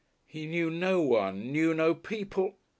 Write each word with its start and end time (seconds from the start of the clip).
He 0.25 0.47
knew 0.47 0.71
no 0.71 0.99
one, 1.01 1.51
knew 1.51 1.75
no 1.75 1.93
people 1.93 2.57